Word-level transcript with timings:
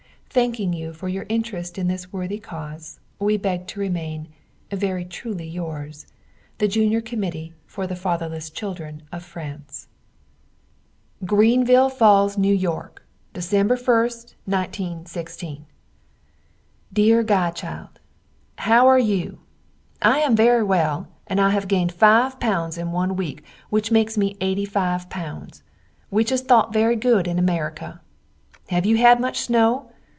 Thanking 0.33 0.71
you 0.71 0.93
for 0.93 1.09
your 1.09 1.25
interest 1.27 1.77
in 1.77 1.89
this 1.89 2.13
worthy 2.13 2.39
cause, 2.39 3.01
we 3.19 3.35
beg 3.35 3.67
to 3.67 3.81
remain 3.81 4.29
Very 4.71 5.03
truly 5.03 5.45
yours, 5.45 6.05
The 6.57 6.69
Junior 6.69 7.01
Committee 7.01 7.53
for 7.65 7.85
the 7.85 7.97
Fatherless 7.97 8.49
Children 8.49 9.03
of 9.11 9.25
France. 9.25 9.89
Greenville 11.25 11.89
Falls, 11.89 12.37
N.Y. 12.37 12.53
Dec, 12.55 12.93
1st, 13.33 14.35
1916. 14.45 15.65
Deer 16.93 17.23
godchild 17.23 17.99
How 18.59 18.87
are 18.87 18.97
you? 18.97 19.41
I 20.01 20.19
am 20.19 20.37
very 20.37 20.63
well 20.63 21.09
and 21.27 21.41
I 21.41 21.49
have 21.49 21.67
ganed 21.67 21.91
5 21.91 22.39
Ibs. 22.39 22.77
in 22.77 22.93
one 22.93 23.17
weak 23.17 23.43
which 23.69 23.91
makes 23.91 24.17
me 24.17 24.37
85 24.39 25.09
Ibs. 25.09 25.61
which 26.09 26.31
is 26.31 26.39
thot 26.43 26.71
very 26.71 26.95
good 26.95 27.27
in 27.27 27.37
America. 27.37 27.99
Have 28.69 28.85
you 28.85 28.95
had 28.95 29.19
much 29.19 29.41
snow? 29.41 29.89